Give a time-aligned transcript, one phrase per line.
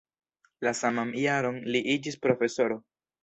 [0.67, 2.79] La saman jaron li iĝis profesoro.